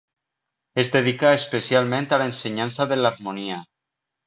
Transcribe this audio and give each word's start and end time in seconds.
Es 0.83 0.89
dedicà 0.95 1.33
especialment 1.41 2.09
a 2.17 2.21
l'ensenyança 2.23 2.91
de 2.95 3.01
l'harmonia. 3.03 3.63